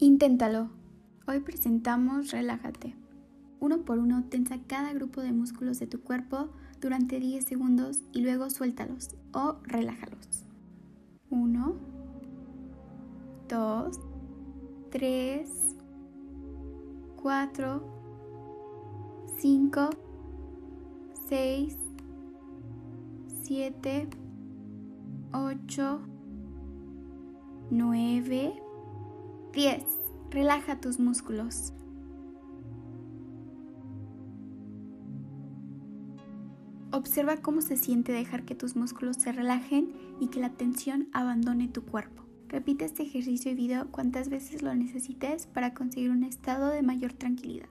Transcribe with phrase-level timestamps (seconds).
[0.00, 0.68] Inténtalo.
[1.26, 2.94] Hoy presentamos Relájate.
[3.58, 6.50] Uno por uno tensa cada grupo de músculos de tu cuerpo
[6.80, 10.44] durante 10 segundos y luego suéltalos o relájalos.
[11.30, 11.74] 1,
[13.48, 14.00] 2,
[14.92, 15.50] 3,
[17.20, 17.82] 4,
[19.36, 19.90] 5,
[21.28, 21.76] 6,
[23.42, 24.08] 7,
[25.32, 26.00] 8,
[27.72, 28.62] 9,
[29.58, 29.82] 10.
[30.30, 31.72] Relaja tus músculos.
[36.92, 41.66] Observa cómo se siente dejar que tus músculos se relajen y que la tensión abandone
[41.66, 42.22] tu cuerpo.
[42.46, 47.12] Repite este ejercicio y video cuantas veces lo necesites para conseguir un estado de mayor
[47.14, 47.68] tranquilidad.